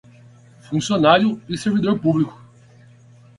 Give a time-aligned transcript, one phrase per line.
[0.63, 2.35] Funcionário e servidor público